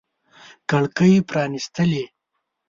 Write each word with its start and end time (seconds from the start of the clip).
کړکۍ 0.69 1.13
پرانیستلي 1.29 2.03